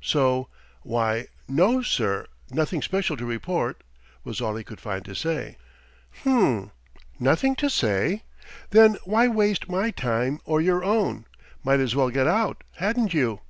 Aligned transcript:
So, 0.00 0.48
"Why, 0.82 1.28
no 1.46 1.80
sir, 1.80 2.26
nothing 2.50 2.82
special 2.82 3.16
to 3.16 3.24
report," 3.24 3.84
was 4.24 4.40
all 4.40 4.56
he 4.56 4.64
could 4.64 4.80
find 4.80 5.04
to 5.04 5.14
say. 5.14 5.56
"H 6.22 6.26
m. 6.26 6.70
Nothing 7.20 7.54
to 7.54 7.70
say? 7.70 8.24
Then 8.70 8.96
why 9.04 9.28
waste 9.28 9.68
my 9.68 9.92
time 9.92 10.40
or 10.44 10.60
your 10.60 10.82
own? 10.82 11.26
Might 11.62 11.78
as 11.78 11.94
well 11.94 12.10
get 12.10 12.26
out, 12.26 12.64
hadn't 12.72 13.14
you?" 13.14 13.42